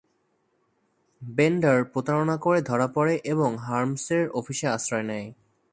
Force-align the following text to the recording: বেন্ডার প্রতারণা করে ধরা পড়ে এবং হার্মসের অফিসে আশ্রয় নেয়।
বেন্ডার 1.21 1.83
প্রতারণা 1.83 2.37
করে 2.37 2.59
ধরা 2.61 2.87
পড়ে 2.87 3.15
এবং 3.23 3.49
হার্মসের 3.57 4.29
অফিসে 4.29 4.67
আশ্রয় 4.67 5.03
নেয়। 5.03 5.27